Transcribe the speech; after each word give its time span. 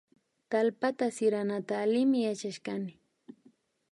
Tallpata 0.51 1.05
siranata 1.17 1.73
allimi 1.83 2.19
yachashkanki 2.27 2.95